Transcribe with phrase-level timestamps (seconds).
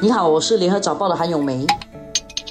[0.00, 1.66] 你好，我是联合早报的韩咏梅。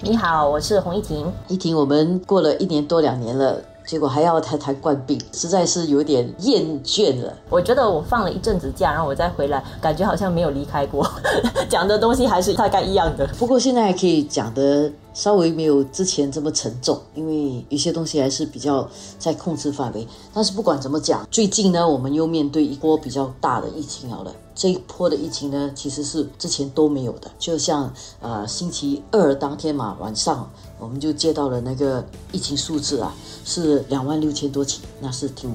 [0.01, 1.31] 你好，我是洪一婷。
[1.47, 3.61] 一婷，我们过了一年多两年了。
[3.85, 7.33] 结果还要谈谈冠病，实在是有点厌倦了。
[7.49, 11.05] 我觉得我放了一阵子假，然后我再回来，感觉好像没有离开过，
[11.69, 13.27] 讲的东西还是大概一样的。
[13.37, 18.87] 不过现在还可以讲的稍微没有之前这么沉重，因为有些东西还是比较
[19.19, 20.07] 在控制范围。
[20.33, 24.31] 但是不管怎么讲，最近呢，我们又面对一波比较大的疫情好了。
[24.53, 27.31] 这一波的疫情呢，其实是之前都没有的。
[27.39, 27.91] 就像
[28.21, 30.47] 呃星期二当天嘛，晚上
[30.81, 33.13] 我们就接到了那个疫情数字啊。
[33.45, 35.49] 是两万六千多起，那是挺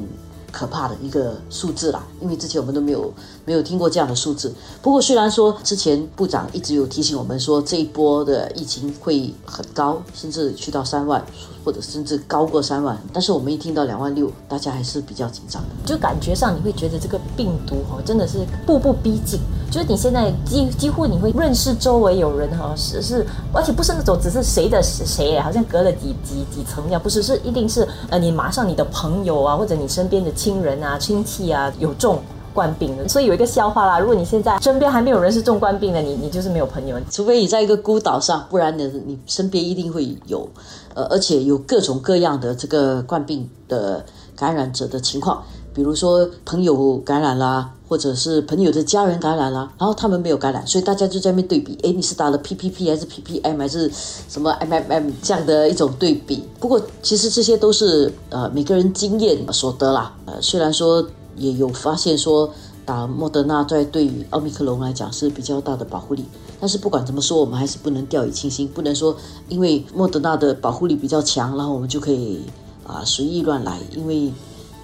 [0.50, 2.04] 可怕的一个数字啦。
[2.20, 3.12] 因为之前我们都没有
[3.44, 4.52] 没有听过这样的数字。
[4.80, 11.24] 不过虽然说之前部长一直有提醒我们说这一波的疫情会很高，甚至去到三万。
[11.64, 15.68] 或者甚至高过三万，但是我们一听到两万六，大家还是比较紧张的。
[15.84, 19.40] 就感觉上你会觉得这个病毒哦，真的是步步逼近。
[19.70, 32.18] 就是你现在几几乎你会认识周围有人哈，是是，而且不是那种只是谁的谁，好像隔了几几几层一样，不是，是一定是呃你马上你的朋友啊，或者你身边的亲人啊、亲戚啊有中。
[32.56, 33.98] 冠病的，所以有一个笑话啦。
[33.98, 36.98] 如果你现在身边还没有人是中冠病的，你你就是没有朋友。
[37.10, 40.48] 除非你在一个孤岛上，不然呢，你身边一定会有，
[40.94, 44.02] 呃，而且有各种各样的这个冠病的
[44.34, 45.42] 感染者的情况。
[45.74, 53.90] 比如说朋友感染啦，或者是朋友的家人感染啦，然后他们没有感染，所以大家就在那边对比，哎，你是打了 PPP 还是 PPM 还是
[54.28, 56.44] 什么 MMM 这样的一种对比。
[56.60, 60.14] 不过其实这些都是呃每个人经验所得啦。
[60.26, 61.06] 呃，虽然说。
[61.38, 62.50] 也有发现说，
[62.86, 66.24] 打莫德纳在对于奥密克戎来讲是比较大的保护力，
[66.58, 69.14] 但是不管怎么说，我们还是不能掉以轻心，不能说
[69.50, 72.40] 因为莫德纳的保护力比较强，然后我们就可以
[72.86, 74.32] 啊随意乱来，因为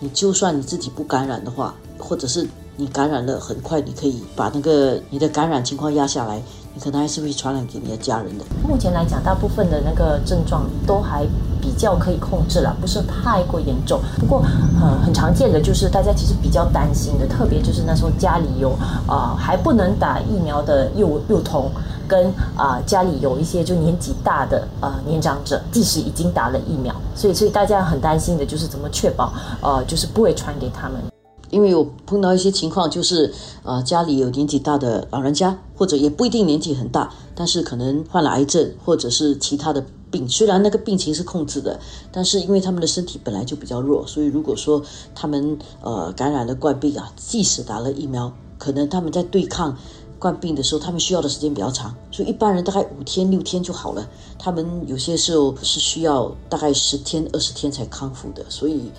[0.00, 6.40] 你就算你自己不感染的话，或者是你感染了，很快你可以把那个你的感染情况压下来。
[6.74, 8.44] 你可能还是会传染给你的家人的。
[8.66, 11.26] 目前来讲，大部分的那个症状都还
[11.60, 14.00] 比较可以控制了，不是太过严重。
[14.18, 14.42] 不过，
[14.80, 18.70] 呃，很常见的就是大家其实比较担心的，特别就是那时候家里有
[19.06, 21.70] 啊还不能打疫苗的幼幼童，
[22.08, 29.30] 跟啊家里有一些就年纪大的啊年长者，即使已经打了疫苗，所以所以大家很担心的就是怎么确保
[29.60, 31.11] 呃就是不会传给他们。
[31.52, 33.30] 因为我碰到一些情况，就是
[33.62, 40.26] 呃家里有年纪大的老人家，或者也不一定年纪很大，但是可能患了癌症或者是其他的病。
[40.26, 41.78] 虽然那个病情是控制的，
[42.10, 44.82] 但是因为他们的身体本来就比较弱，所以如果说
[45.14, 49.76] 他们呃感染了冠病啊，即使打了疫苗，可能他们在对抗
[50.18, 51.94] 冠病的时候，他们需要的时间比较长。
[52.10, 54.08] 所以一般人大概五天六天就好了，
[54.38, 58.90] 他们有些时候是需要大概十天二十天才康复的，所以。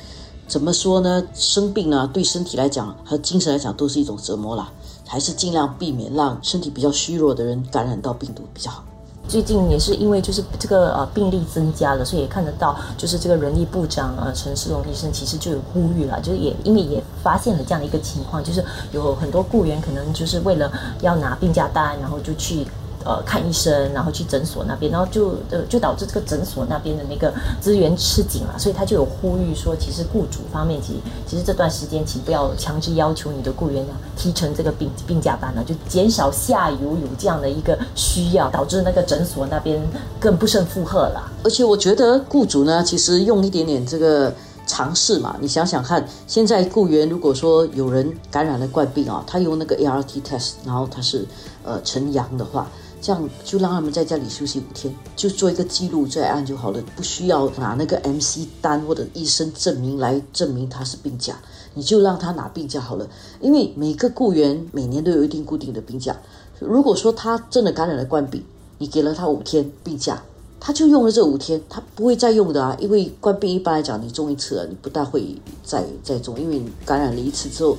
[0.48, 1.24] 怎么说呢？
[1.34, 4.70] 生病呢，对身体来讲和精神来讲都是一种折磨啦。
[5.06, 8.84] 还是尽量避免让身体比较虚弱的人感染到病毒比较好。
[9.28, 20.72] 最近也是因为就是这个呃病例增加了，所以也看得到，就是这个人力部长啊陈世龙医生其实就有呼吁了，就是也因为也发现了这样的一个情况，就是有很多雇员可能就是为了
[21.02, 22.66] 要拿病假单，然后就去。
[23.06, 39.82] 呃，看医生，然后去诊所那边，然后就呃，就导致这个诊所那边的那个资源吃紧了，所以他就有呼吁说，其实雇主方面，其实其实这段时间，请不要强制要求你的雇员提成这个病病假班了，就减少下游有这样的一个需要，导致那个诊所那边
[40.20, 41.30] 更不胜负荷了。
[41.44, 44.34] 而且我觉得雇主呢，其实用一点点这个
[44.66, 51.26] 尝试嘛，你想想看，现在雇员如果说有人感染了怪病啊，他用那个 ART test，然后他是
[51.64, 52.66] 呃呈阳的话。
[53.04, 61.38] 这样就让他们在家里休息五天，就做一个记录再按就好了，不需要拿那个 MC 单或者医生证明来证明他是病假，
[61.74, 63.06] 你就让他拿病假好了。
[63.42, 66.16] 因为每个雇员每年都有一定固定的病假，
[66.62, 68.42] 如果说他真的感染了冠病，
[68.78, 70.24] 你给了他五天病假，
[70.62, 72.74] 他就用了这五天，他不会再用的啊。
[72.80, 77.78] 因为冠病一般来讲，你中一次了，你不大会再再中，因为感染了一次之后。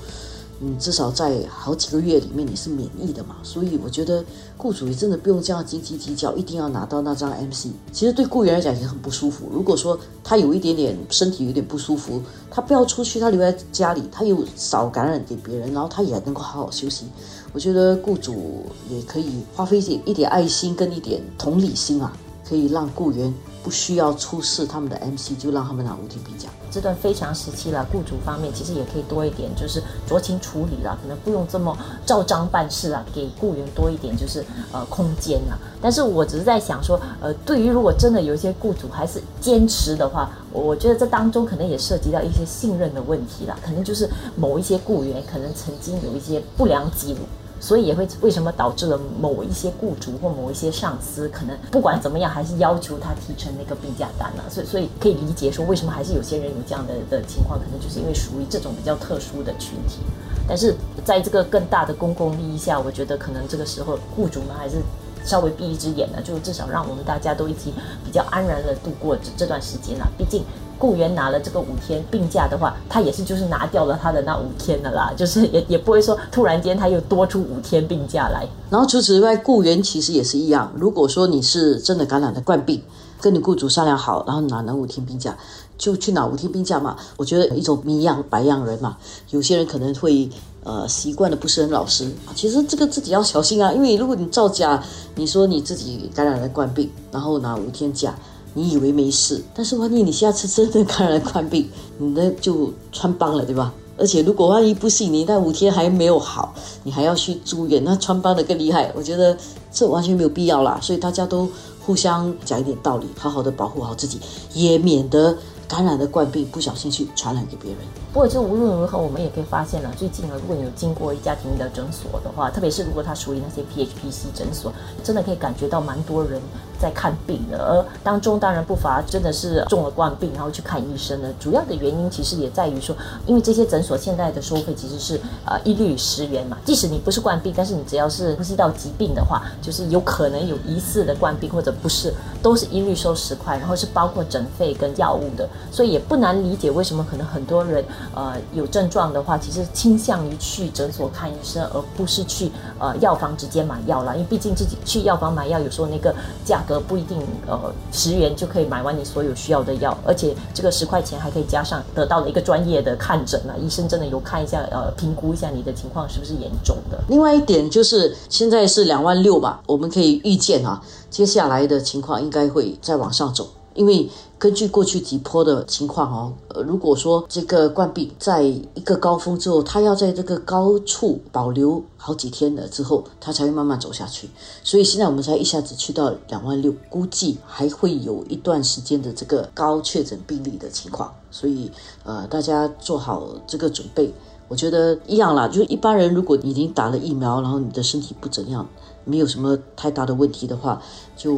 [0.60, 4.24] 你至少在好几个月里面你是免疫的嘛，所以我觉得
[4.56, 7.66] 雇主也真的不用这样斤斤计较，一定要拿到那张 MC。
[7.92, 9.48] 其实对雇员来讲也很不舒服。
[9.53, 17.07] 如果说他有一点点身体有点不舒服，他不要出去，他留在家里，他又少感染给别人，然后他也能够好好休息。
[17.53, 22.12] 我觉得雇主也可以花费一点一点爱心跟一点同理心啊，
[22.48, 23.34] 可以让雇员。
[23.65, 26.51] 不需要出示他们的 MC，就让他们拿五天病假。
[26.71, 35.59] 这段非常时期了，雇主方面其实也可以多一点，就是酌情处理了，可能不用这么照章办事啊，给雇员多一点就是呃空间了。
[35.81, 47.21] 但是我只是在想说，呃，对于如果真的有一些雇主还是坚持的话，我觉得这当中可能也涉及到一些信任的问题了，可能就是某一些雇员可能曾经有一些不良记录。
[47.65, 54.43] 所以也会为什么导致了某一些雇主或某一些上司可能不管怎么样，还是要求他提成那个病假单呢。
[54.51, 60.01] 所以所以可以理解说，为什么还是有些人有这样的的情况，可能就是因为属于这种比较特殊的群体。
[60.47, 60.77] 但是
[61.07, 64.77] 在这个更大的公共利益下，我觉得可能这个时候雇主们还是。
[65.24, 67.72] 稍微闭一只眼呢，就至少让我们大家都一起
[68.04, 70.06] 比较安然的度过这这段时间了。
[70.18, 70.44] 毕竟
[70.78, 78.47] 雇员拿了这个五天病假的话，他也是就是拿掉了他的那五天的啦， 就是也也不会说突然间他又多出五天病假来。
[78.71, 80.71] 然后除此之外，雇员其实也是一样。
[80.76, 82.82] 如果说你是真的感染了冠病，
[83.21, 85.34] 跟你雇主商量好，然后拿了五天病假，
[85.78, 86.97] 就去拿五天病假嘛。
[87.16, 88.98] 我觉得一种米养百样人嘛，
[89.30, 90.28] 有些人可能会。
[90.65, 92.34] 呃，习惯的不是很老实啊。
[92.34, 94.83] 其实这个自己要小心啊，因为如果你造假，
[95.15, 98.15] 你说你自己感染了冠病，然后拿五天假，
[98.55, 101.69] 你以为没事，但是万一你下次真的感染了冠病，
[101.99, 103.72] 你那就穿帮了，对吧？
[103.97, 106.53] 而且如果万一不幸你那五天还没有好，
[106.83, 108.91] 你还要去住院，那穿帮的更厉害。
[108.97, 109.37] 我觉得
[109.71, 110.81] 这完全没有必要啦。
[110.83, 111.49] 所以大家都
[111.87, 114.19] 互相讲一点道理，好好的保护好自己，
[114.53, 115.37] 也免得
[115.74, 117.80] 感染的冠病不小心去传染给别人。
[118.12, 124.72] 不过，就无论如何，我们也可以发现了，最近呢，如果你有经过一家庭的诊所的话，特别是如果他属于那些 PHPC 诊所，
[125.03, 126.41] 真的可以感觉到蛮多人
[126.84, 127.57] 在看病的。
[127.59, 131.33] 而当中当然不乏真的是中了冠病，然后去看医生的。
[131.41, 132.95] 主要的原因其实也在于说，
[133.27, 145.48] 因为这些诊所现在的收费其实是呃一律十元嘛，即使你不是冠病，但是你只要是呼吸道疾病的话，就是有可能有疑似的冠病或者不是，都是一律收十块，然后是包括诊费跟药物的。
[145.72, 147.83] 所以也不难理解为什么可能很多人。
[148.15, 154.15] 呃，有症状的话，其实倾向于去诊所看医生，而不是去呃药房直接买药了。
[154.15, 156.15] 因为毕竟自己去药房买药，有时候那个
[156.45, 157.59] 价格不一定呃
[157.92, 166.98] 十元就可以买完你所有需要的药，而且这个十块钱还可以加上得到了一个专业的看诊啊，医生真的有看一下呃评估一下你的情况是不是严重的。
[167.09, 173.48] 另外一点就是现在是两万六吧，我们可以预见啊，接下来的情况应该会再往上走。
[173.74, 184.28] 因为根据过去几波的情况哦，呃，如果说这个冠病在一个高峰之后，它要在这个高处保留好几天了之后，它才会慢慢走下去。
[184.62, 191.12] 所以现在我们才一下子去到两万六，估计还会有一段时间的这个高确诊病例的情况。
[191.30, 191.71] 所以
[192.04, 194.12] 呃，大家做好这个准备。
[194.49, 198.67] 我觉得一样啦，就是一般人如果已经打了疫苗，然后你的身体不怎样。
[199.07, 200.81] 没有什么太大的问题的话，
[201.15, 201.35] 就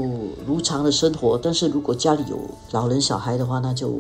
[0.47, 1.37] 如常的生活。
[1.37, 2.38] 但是如果家里有
[2.70, 3.93] 老人小孩的话，那就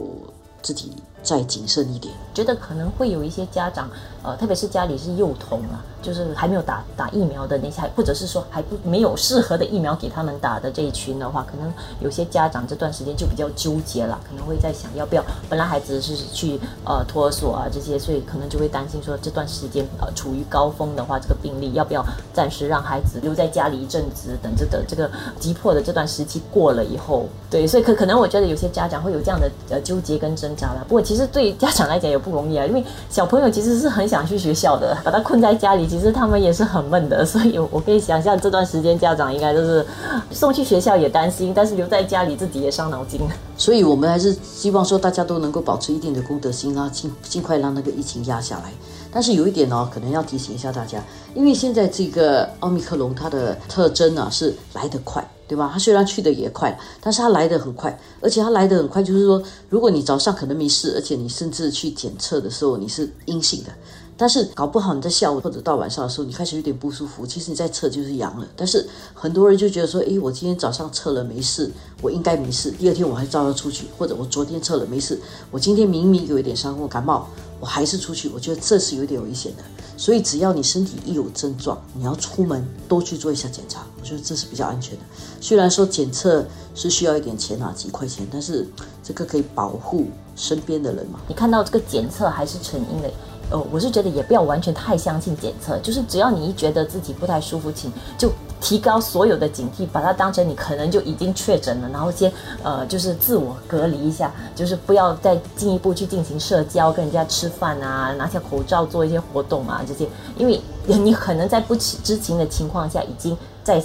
[0.62, 0.92] 自己。
[1.22, 3.90] 再谨慎一点，觉得可能会有一些家长，
[4.26, 15.24] 呃，特别是家里是幼童啊，就是还没有打打疫苗的那些，或者是说还不没有适合的疫苗给他们打的这一群的话，可能有些家长这段时间就比较纠结了，可能会在想要不要。
[15.48, 30.84] 本来孩子是去呃托儿所啊这些，所以可能就会担心说这段时间呃处于高峰的话，这个病例要不要暂时让孩子留在家里一阵子，等着等这个急迫的这段时期过了以后，对，所以可可能我觉得有些家长会有这样的呃纠结跟挣扎了。
[30.86, 31.16] 不过其实。
[31.16, 37.22] 其实对家长来讲也不容易啊，因为小朋友其实是很想想去学校的，把他困在家里，其实他们也是很闷的。
[37.22, 39.84] 所以我可以想象这段时间家长应该都是
[40.30, 43.20] 送去学校也担心，但是留在家里自己也伤脑筋。
[43.58, 48.72] 所以我们还是希望说大家都能够保持一定的公德心啊，尽尽快让那个疫情压下来。
[49.12, 50.98] 但是有一点呢，可能要提醒一下大家，
[51.34, 55.22] 因为现在这个奥密克戎它的特征呢是来得快。
[55.48, 55.70] 对吧？
[55.72, 63.70] 它虽然去的也快，但是它来的很快，而且它来的很快，就是说，如果你早上可能没事，而且你甚至去检测的时候你是阴性的，
[64.16, 68.46] 但是搞不好你在下午或者到晚上的时候，你开始有点不舒服，其实你在测就是阳了。
[68.56, 71.70] 但是很多人就觉得说，诶，我今天早上测了没事，
[72.00, 75.20] 我应该没事，第二天我还照样出去，或者我昨天测了没事，
[75.50, 77.28] 我今天明明有一点伤风感冒，
[77.60, 79.62] 我还是出去，我觉得这是有点危险的。
[79.98, 85.02] 所以，只要你身体一有症状，你要出门多去做一下检查，我觉得这是比较安全的。
[85.40, 86.44] 虽然说检测
[86.74, 88.66] 是需要一点钱啊，几块钱，但是
[89.02, 91.18] 这个可以保护身边的人嘛。
[91.26, 93.10] 你看到这个检测还是成因的，
[93.50, 98.30] 呃，我是觉得也不要完全太相信检测，就是只要你一觉得自己不太舒服，请就。
[98.58, 113.80] 提高所有的警惕，把它当成你可能就已经确诊了，然后先呃就是自我隔离一下，就是不要再进一步去进行社交，跟人家吃饭啊，拿下口罩做一些活动啊这些，因为你可能在不知情的情况下已经在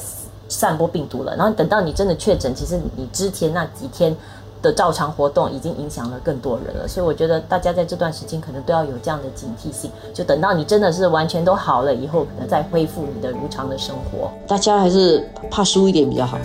[0.47, 4.15] 散播病毒了，然后等到你真的确诊，其实你之前那几天。
[4.61, 14.31] 的照常活动已经影响了更多人了，所以我觉得大家在这段时间可能都要有这样的警惕性，就等到你真的是完全都好了以后，可能再恢复你的如常的生活。
[14.47, 16.37] 大家还是怕输一点比较好。